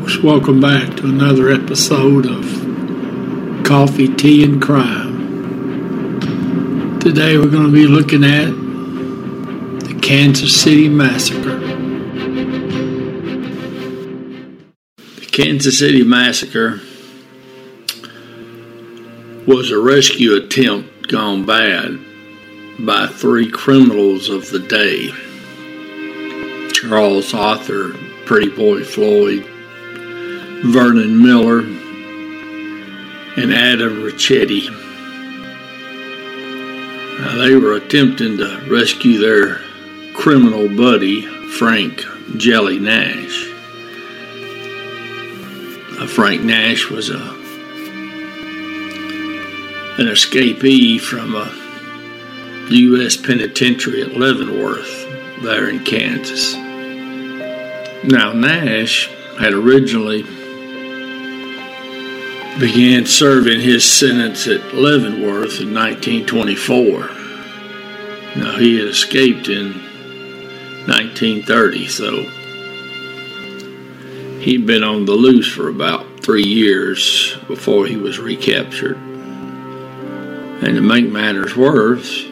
[0.00, 0.18] folks.
[0.22, 2.44] Welcome back to another episode of
[3.64, 6.20] Coffee, Tea, and Crime.
[7.00, 8.46] Today we're going to be looking at
[9.80, 11.58] the Kansas City Massacre.
[14.96, 16.80] The Kansas City Massacre
[19.46, 21.98] was a rescue attempt gone bad
[22.78, 25.10] by three criminals of the day
[26.72, 27.92] Charles Arthur,
[28.24, 29.46] Pretty Boy Floyd,
[30.64, 31.60] Vernon Miller,
[33.36, 34.68] and Adam Richetti.
[37.20, 39.60] Now, they were attempting to rescue their
[40.14, 42.04] criminal buddy, Frank
[42.36, 43.50] Jelly Nash.
[46.10, 47.40] Frank Nash was a
[49.98, 51.48] an escapee from uh,
[52.68, 53.16] a U.S.
[53.16, 55.06] penitentiary at Leavenworth,
[55.42, 56.54] there in Kansas.
[58.04, 59.08] Now, Nash
[59.38, 60.22] had originally
[62.60, 67.08] began serving his sentence at Leavenworth in 1924.
[68.36, 69.72] Now, he had escaped in
[70.86, 72.24] 1930, so
[74.40, 78.98] he'd been on the loose for about three years before he was recaptured.
[78.98, 82.26] And to make matters worse,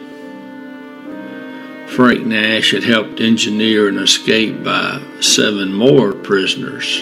[1.87, 7.01] Frank Nash had helped engineer an escape by seven more prisoners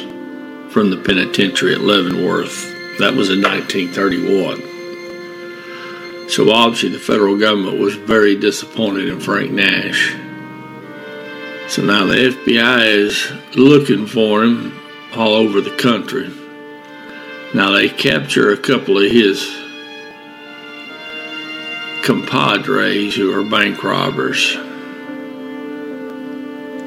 [0.71, 6.29] from the penitentiary at Leavenworth that was in 1931.
[6.29, 10.15] So obviously the federal government was very disappointed in Frank Nash.
[11.69, 14.77] So now the FBI is looking for him
[15.15, 16.29] all over the country.
[17.53, 19.41] Now they capture a couple of his
[22.03, 24.55] compadres who are bank robbers.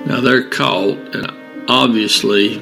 [0.07, 1.31] Now they're caught, and
[1.69, 2.59] obviously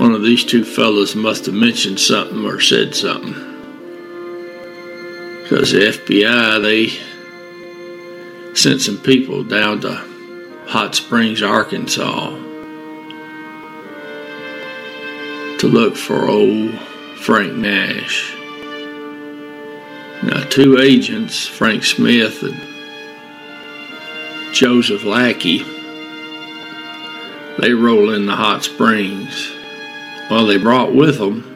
[0.00, 3.34] one of these two fellows must have mentioned something or said something.
[5.42, 6.88] Because the FBI, they
[8.54, 10.02] sent some people down to
[10.68, 12.30] Hot Springs, Arkansas
[15.58, 16.78] to look for old
[17.18, 18.34] Frank Nash.
[20.22, 22.58] Now, two agents, Frank Smith and
[24.54, 25.58] Joseph Lackey,
[27.58, 29.59] they roll in the Hot Springs
[30.30, 31.50] well, they brought with them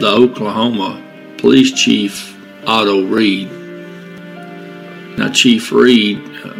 [0.00, 1.02] the Oklahoma
[1.38, 2.34] police chief,
[2.66, 3.50] Otto Reed.
[5.18, 6.54] Now, Chief Reed uh,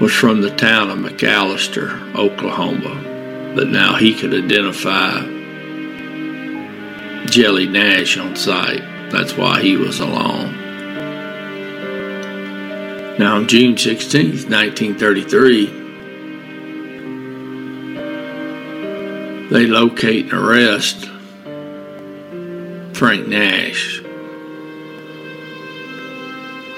[0.00, 5.20] was from the town of McAlester, Oklahoma, but now he could identify
[7.26, 8.82] Jelly Nash on sight.
[9.10, 10.52] That's why he was along.
[13.18, 15.85] Now, on June 16, 1933,
[19.50, 21.06] they locate and arrest
[22.96, 24.00] Frank Nash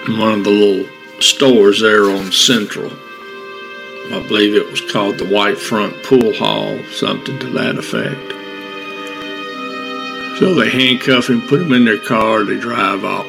[0.06, 0.86] in one of the little
[1.20, 2.90] stores there on Central.
[4.10, 8.32] I believe it was called the White Front Pool Hall, something to that effect.
[10.38, 13.26] So they handcuff him, put him in their car, they drive off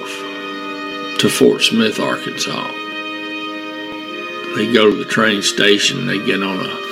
[1.19, 2.71] to Fort Smith, Arkansas.
[4.55, 6.88] They go to the train station, they get on a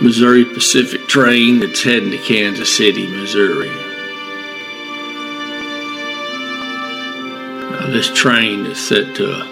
[0.00, 3.68] Missouri Pacific train that's heading to Kansas City, Missouri.
[7.70, 9.42] Now, this train is set to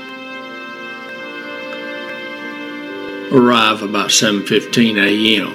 [3.32, 5.48] arrive about 7:15 a.m.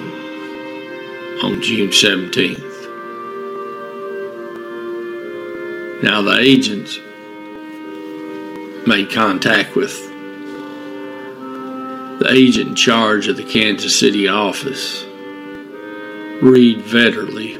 [1.42, 2.72] on June 17th.
[6.02, 6.98] Now the agents
[8.86, 10.11] made contact with
[12.22, 15.02] the agent in charge of the Kansas City office,
[16.40, 17.58] Reed Vetterli.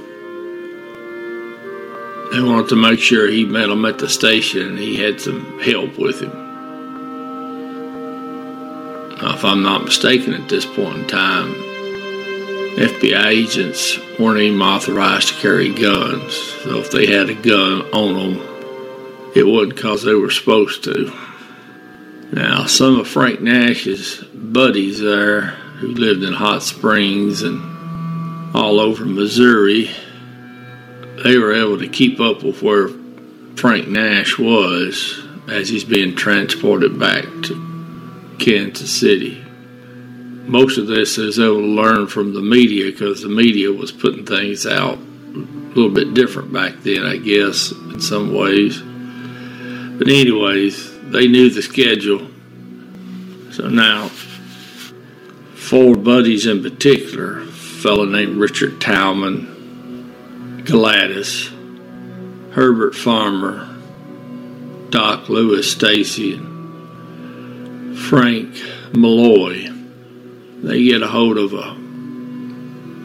[2.31, 5.59] They wanted to make sure he met him at the station and he had some
[5.59, 6.31] help with him.
[9.17, 11.55] Now, if I'm not mistaken, at this point in time,
[12.77, 16.35] FBI agents weren't even authorized to carry guns.
[16.63, 21.32] So if they had a gun on them, it wasn't because they were supposed to.
[22.33, 29.05] Now, some of Frank Nash's buddies there who lived in Hot Springs and all over
[29.05, 29.91] Missouri,
[31.23, 32.89] they were able to keep up with where
[33.57, 39.45] Frank Nash was as he's being transported back to Kansas City.
[39.45, 44.25] Most of this is able to learn from the media because the media was putting
[44.25, 48.81] things out a little bit different back then, I guess, in some ways.
[49.99, 52.27] But, anyways, they knew the schedule.
[53.53, 54.09] So now,
[55.55, 61.51] four buddies in particular, a fellow named Richard Tallman, Galatas,
[62.53, 63.69] Herbert Farmer,
[64.89, 68.55] Doc Louis Stacy, and Frank
[68.93, 69.69] Mulloy.
[70.63, 71.77] They get a hold of a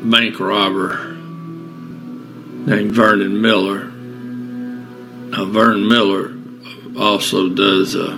[0.10, 1.14] bank robber
[2.68, 3.86] named Vernon Miller.
[3.86, 6.37] Now, Vernon Miller
[6.98, 8.16] also does uh,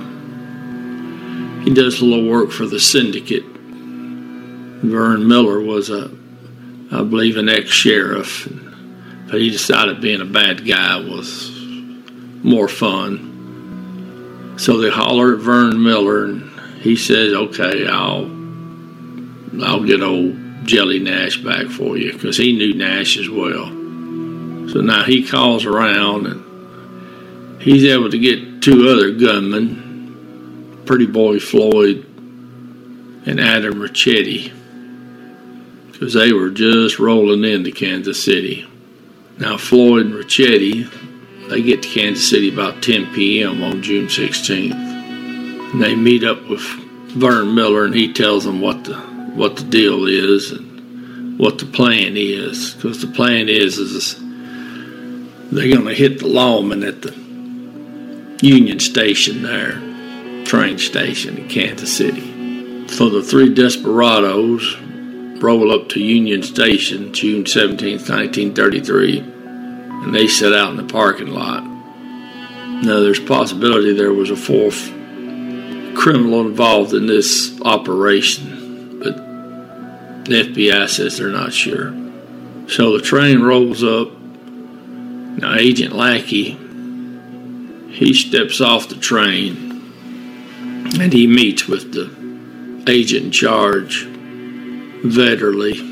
[1.64, 3.44] he does a little work for the syndicate.
[3.44, 6.10] Vern Miller was a,
[6.92, 8.48] I believe, an ex-sheriff,
[9.30, 11.52] but he decided being a bad guy was
[12.44, 14.56] more fun.
[14.58, 16.50] So they holler at Vern Miller, and
[16.80, 18.26] he says, "Okay, I'll,
[19.64, 23.68] I'll get old Jelly Nash back for you," because he knew Nash as well.
[24.70, 31.40] So now he calls around, and he's able to get two other gunmen Pretty Boy
[31.40, 32.06] Floyd
[33.26, 34.54] and Adam Richetti
[35.92, 38.68] because they were just rolling into Kansas City.
[39.40, 40.88] Now, Floyd and Richetti,
[41.50, 43.64] they get to Kansas City about 10 p.m.
[43.64, 44.72] on June 16th.
[44.72, 48.96] And they meet up with Vern Miller, and he tells them what the
[49.34, 52.76] what the deal is and what the plan is.
[52.76, 54.16] Because the plan is is
[55.52, 57.29] they're going to hit the lawman at the
[58.42, 59.90] Union Station there
[60.50, 62.88] train station in Kansas City.
[62.88, 64.78] So the three desperados
[65.40, 71.28] roll up to Union Station June 17, 1933, and they set out in the parking
[71.28, 71.64] lot.
[71.64, 74.90] Now, there's possibility there was a fourth
[75.96, 79.18] criminal involved in this operation, but
[80.26, 81.92] the FBI says they're not sure.
[82.70, 84.18] So the train rolls up.
[84.18, 86.58] Now, Agent Lackey,
[87.90, 89.70] he steps off the train
[91.00, 92.10] and he meets with the
[92.90, 94.06] agent in charge,
[95.04, 95.88] Vetterli.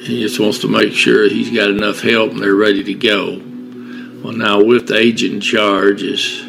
[0.00, 3.42] He just wants to make sure he's got enough help and they're ready to go.
[4.22, 6.42] Well, now with the agent in charge is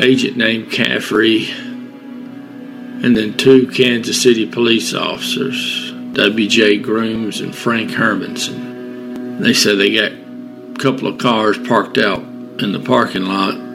[0.00, 6.78] agent named Caffrey, and then two Kansas City police officers, W.J.
[6.78, 9.40] Grooms and Frank Hermanson.
[9.40, 12.31] They said they got a couple of cars parked out
[12.62, 13.72] in the parking lot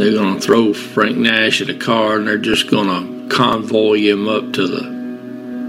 [0.00, 3.98] they're going to throw Frank Nash in a car and they're just going to convoy
[3.98, 4.80] him up to the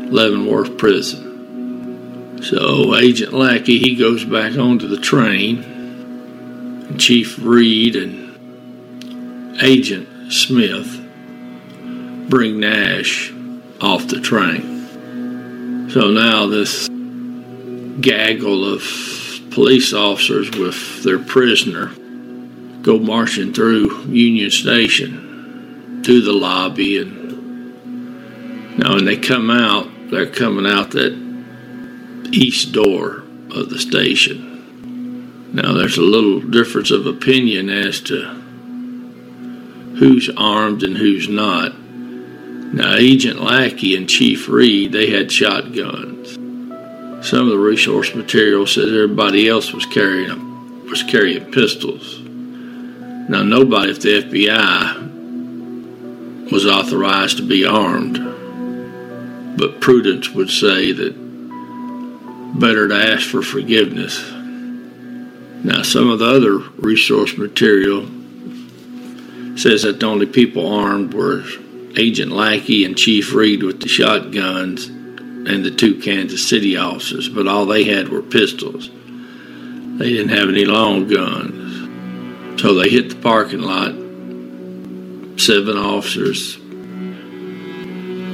[0.09, 2.41] Leavenworth prison.
[2.41, 6.97] So Agent Lackey, he goes back onto the train.
[6.97, 10.97] Chief Reed and Agent Smith
[12.29, 13.33] bring Nash
[13.81, 15.89] off the train.
[15.89, 16.87] So now this
[17.99, 18.81] gaggle of
[19.51, 21.91] police officers with their prisoner
[22.81, 30.25] go marching through Union Station to the lobby, and now when they come out, they're
[30.25, 31.13] coming out that
[32.31, 35.53] east door of the station.
[35.53, 38.23] Now there's a little difference of opinion as to
[39.99, 41.77] who's armed and who's not.
[41.77, 46.35] Now Agent Lackey and Chief Reed, they had shotguns.
[47.27, 52.20] Some of the resource material says everybody else was carrying them, was carrying pistols.
[53.31, 58.17] Now, nobody at the FBI was authorized to be armed,
[59.57, 61.13] but prudence would say that
[62.59, 64.21] better to ask for forgiveness.
[65.63, 68.05] Now, some of the other resource material
[69.55, 71.45] says that the only people armed were
[71.95, 77.47] Agent Lackey and Chief Reed with the shotguns and the two Kansas City officers, but
[77.47, 78.89] all they had were pistols.
[78.89, 81.60] They didn't have any long guns.
[82.61, 83.95] So they hit the parking lot.
[85.39, 86.59] Seven officers,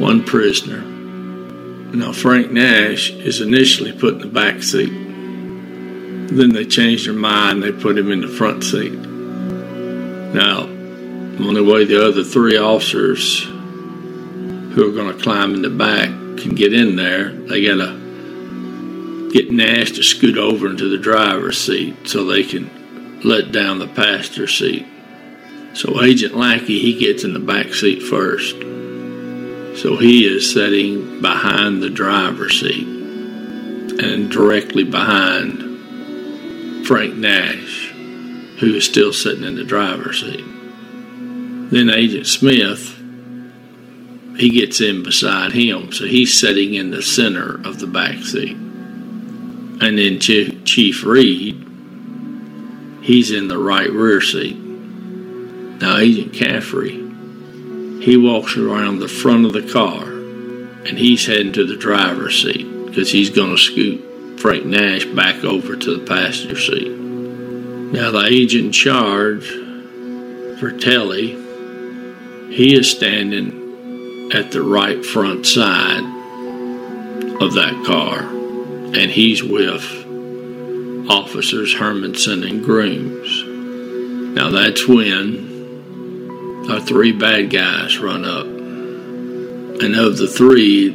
[0.02, 0.82] one prisoner.
[0.82, 4.90] Now, Frank Nash is initially put in the back seat.
[4.90, 7.64] Then they changed their mind.
[7.64, 8.92] They put him in the front seat.
[8.92, 15.70] Now, on the way the other three officers who are going to climb in the
[15.70, 16.10] back
[16.42, 21.58] can get in there, they got to get Nash to scoot over into the driver's
[21.58, 22.77] seat so they can
[23.24, 24.86] let down the passenger seat.
[25.74, 28.56] So Agent Lackey, he gets in the back seat first.
[29.82, 35.66] So he is sitting behind the driver's seat and directly behind
[36.88, 37.92] Frank Nash,
[38.60, 40.44] who is still sitting in the driver's seat.
[41.70, 42.96] Then Agent Smith,
[44.38, 48.56] he gets in beside him, so he's sitting in the center of the back seat.
[48.56, 51.57] And then Chief Reed,
[53.08, 54.58] he's in the right rear seat.
[54.58, 56.92] Now, Agent Caffrey,
[58.04, 62.86] he walks around the front of the car and he's heading to the driver's seat
[62.86, 66.92] because he's going to scoot Frank Nash back over to the passenger seat.
[66.92, 69.50] Now, the agent in charge,
[70.60, 76.04] Vertelli, he is standing at the right front side
[77.42, 80.07] of that car, and he's with
[81.10, 83.44] officers Hermanson and Grooms.
[84.36, 90.90] Now, that's when our three bad guys run up and of the three,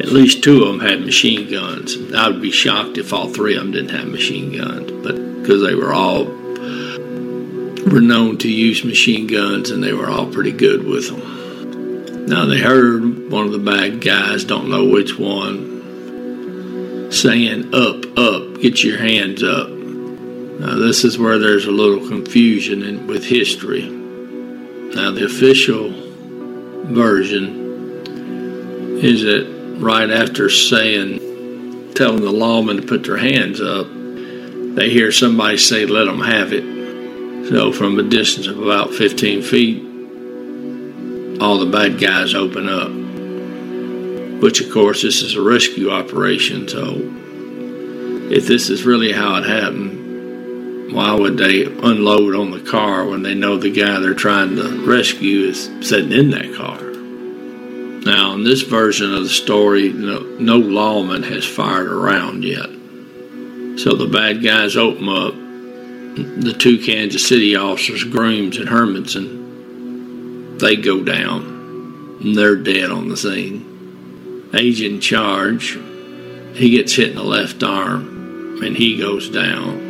[0.00, 1.96] at least two of them had machine guns.
[2.14, 5.62] I would be shocked if all three of them didn't have machine guns, but because
[5.62, 10.84] they were all were known to use machine guns and they were all pretty good
[10.84, 12.26] with them.
[12.26, 15.73] Now they heard one of the bad guys, don't know which one,
[17.14, 19.68] saying, Up, up, get your hands up.
[19.68, 23.88] Now, this is where there's a little confusion in, with history.
[23.88, 25.90] Now, the official
[26.92, 27.64] version
[29.02, 33.86] is that right after saying, telling the lawmen to put their hands up,
[34.76, 37.48] they hear somebody say, let them have it.
[37.48, 39.82] So, from a distance of about 15 feet,
[41.40, 43.03] all the bad guys open up.
[44.44, 46.96] Which, of course, this is a rescue operation, so
[48.30, 53.22] if this is really how it happened, why would they unload on the car when
[53.22, 56.78] they know the guy they're trying to rescue is sitting in that car?
[58.04, 62.68] Now, in this version of the story, no, no lawman has fired around yet.
[63.80, 65.32] So the bad guys open up.
[66.42, 72.18] The two Kansas City officers, Grooms and Hermanson, they go down.
[72.20, 73.73] And they're dead on the scene.
[74.54, 75.78] Agent in charge,
[76.54, 79.84] he gets hit in the left arm and he goes down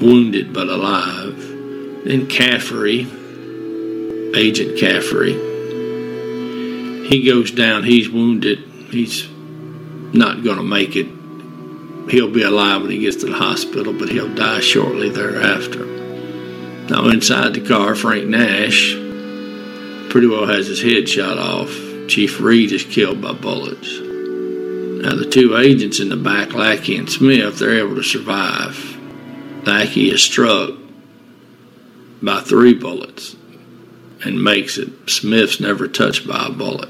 [0.00, 1.36] wounded but alive.
[2.04, 3.00] Then Caffrey,
[4.34, 5.32] Agent Caffrey,
[7.08, 8.58] he goes down, he's wounded,
[8.90, 9.28] he's
[10.12, 11.06] not going to make it.
[12.10, 15.84] He'll be alive when he gets to the hospital, but he'll die shortly thereafter.
[15.84, 18.92] Now, inside the car, Frank Nash
[20.10, 21.87] pretty well has his head shot off.
[22.08, 23.98] Chief Reed is killed by bullets.
[24.00, 28.96] Now, the two agents in the back, Lackey and Smith, they're able to survive.
[29.64, 30.70] Lackey is struck
[32.22, 33.36] by three bullets
[34.24, 35.08] and makes it.
[35.08, 36.88] Smith's never touched by a bullet.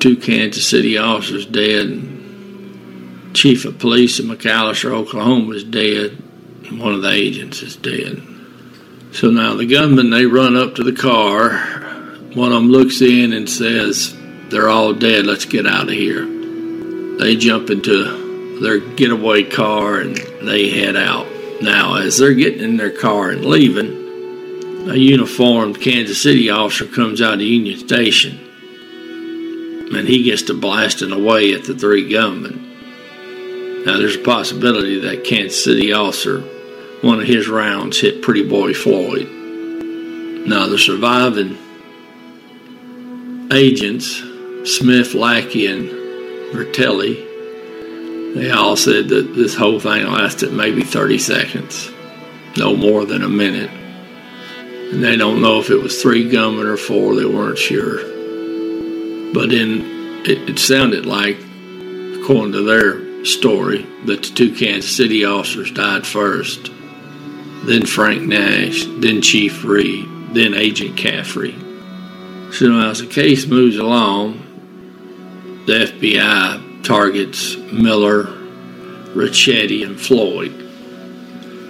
[0.00, 2.04] Two Kansas City officers dead.
[3.34, 6.22] Chief of police in McAlester, Oklahoma is dead.
[6.70, 8.22] One of the agents is dead.
[9.12, 11.77] So now the gunmen, they run up to the car.
[12.38, 14.16] One of them looks in and says,
[14.48, 15.26] They're all dead.
[15.26, 16.24] Let's get out of here.
[17.18, 20.16] They jump into their getaway car and
[20.46, 21.26] they head out.
[21.60, 27.20] Now, as they're getting in their car and leaving, a uniformed Kansas City officer comes
[27.20, 28.38] out of Union Station
[29.92, 33.82] and he gets to blasting away at the three gunmen.
[33.84, 36.42] Now, there's a possibility that Kansas City officer,
[37.02, 39.28] one of his rounds hit Pretty Boy Floyd.
[40.46, 41.58] Now, the surviving
[43.50, 44.22] agents,
[44.64, 45.88] Smith, Lackey, and
[46.52, 47.24] Vertelli,
[48.34, 51.90] they all said that this whole thing lasted maybe 30 seconds,
[52.56, 53.70] no more than a minute.
[54.92, 57.98] And they don't know if it was three gunmen or four, they weren't sure.
[59.32, 61.38] But in it, it sounded like,
[62.20, 66.70] according to their story, that the two Kansas City officers died first,
[67.64, 71.54] then Frank Nash, then Chief Reed, then Agent Caffrey.
[72.52, 74.44] So as the case moves along,
[75.66, 78.24] the FBI targets Miller,
[79.14, 80.52] Richetti, and Floyd.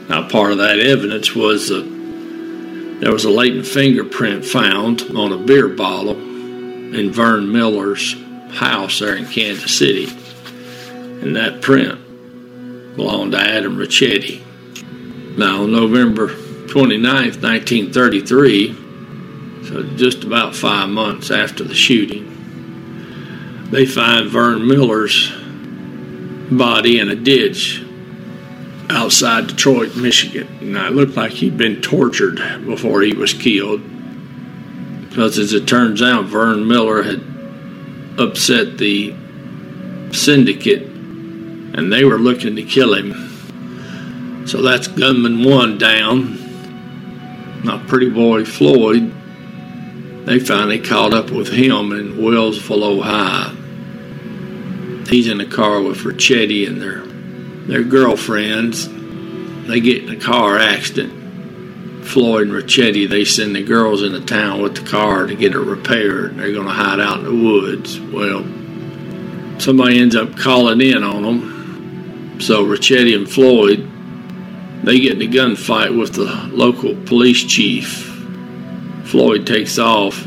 [0.09, 5.37] Now, part of that evidence was that there was a latent fingerprint found on a
[5.37, 8.15] beer bottle in Vern Miller's
[8.53, 10.07] house there in Kansas City.
[11.21, 11.99] And that print
[12.97, 14.43] belonged to Adam Richetti.
[15.37, 16.29] Now, on November
[16.69, 18.88] 29, 1933,
[19.69, 22.25] so just about five months after the shooting,
[23.71, 25.31] they find Vern Miller's
[26.51, 27.85] body in a ditch
[28.89, 30.73] outside Detroit, Michigan.
[30.73, 33.83] Now, it looked like he'd been tortured before he was killed.
[35.07, 37.23] Because as it turns out, Vern Miller had
[38.19, 39.15] upset the
[40.13, 44.47] syndicate and they were looking to kill him.
[44.47, 46.47] So that's gunman one down.
[47.65, 49.13] Now, pretty boy Floyd,
[50.29, 53.59] they finally caught up with him in Wellsville, Ohio
[55.09, 57.07] he's in the car with Richetti and their
[57.67, 58.89] their girlfriends.
[59.67, 62.07] They get in a car accident.
[62.07, 65.59] Floyd and Richetti, they send the girls into town with the car to get it
[65.59, 66.37] repaired.
[66.37, 68.01] They're going to hide out in the woods.
[68.01, 68.41] Well,
[69.61, 72.41] somebody ends up calling in on them.
[72.41, 73.87] So Richetti and Floyd,
[74.85, 78.08] they get in a gunfight with the local police chief.
[79.09, 80.23] Floyd takes off.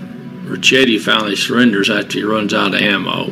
[0.45, 3.31] Richetti finally surrenders after he runs out of ammo.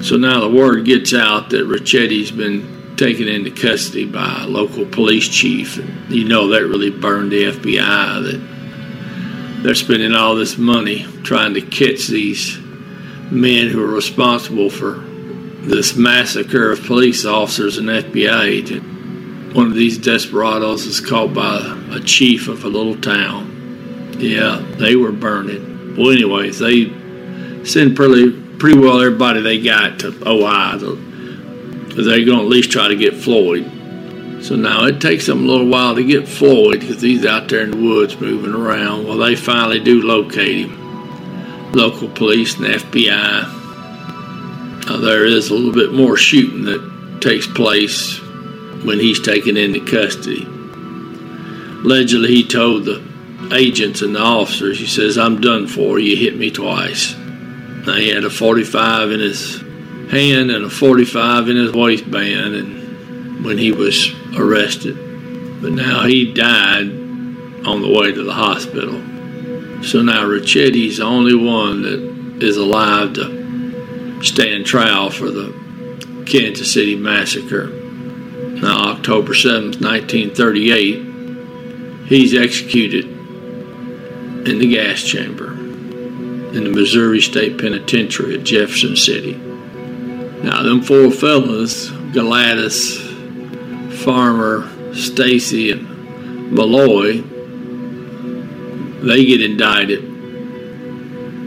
[0.00, 4.86] So now the word gets out that Richetti's been taken into custody by a local
[4.86, 5.76] police chief.
[5.76, 11.54] And you know that really burned the FBI that they're spending all this money trying
[11.54, 12.56] to catch these
[13.30, 15.04] men who are responsible for
[15.62, 19.54] this massacre of police officers and FBI agents.
[19.54, 21.58] One of these desperados is caught by
[21.90, 23.49] a chief of a little town.
[24.20, 25.96] Yeah, they were burning.
[25.96, 26.92] Well, anyways, they
[27.64, 30.12] send pretty pretty well everybody they got to.
[30.12, 33.64] Because they're going to at least try to get Floyd.
[34.42, 37.62] So now it takes them a little while to get Floyd because he's out there
[37.62, 39.06] in the woods moving around.
[39.06, 41.72] Well, they finally do locate him.
[41.72, 43.58] Local police and FBI.
[44.86, 48.18] Now, there is a little bit more shooting that takes place
[48.84, 50.44] when he's taken into custody.
[51.84, 53.09] Allegedly, he told the
[53.52, 55.98] agents and the officers, he says, I'm done for.
[55.98, 57.16] You hit me twice.
[57.16, 59.60] Now, he had a 45 in his
[60.10, 64.96] hand and a 45 in his waistband and when he was arrested.
[65.62, 66.86] But now he died
[67.66, 69.02] on the way to the hospital.
[69.82, 75.54] So now Richetti's the only one that is alive to stand trial for the
[76.26, 77.68] Kansas City massacre.
[77.68, 83.19] Now, October 7th, 1938, he's executed
[84.46, 85.52] in the gas chamber
[86.52, 89.34] in the Missouri State Penitentiary at Jefferson City.
[89.34, 92.98] Now, them four fellas, Galatas,
[94.02, 95.86] Farmer, Stacy, and
[96.50, 97.22] Mulloy,
[99.02, 100.06] they get indicted.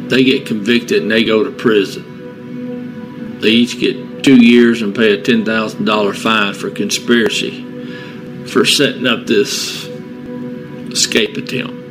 [0.10, 3.40] They get convicted and they go to prison.
[3.42, 9.28] They each get two years and pay a $10,000 fine for conspiracy for setting up
[9.28, 11.83] this escape attempt.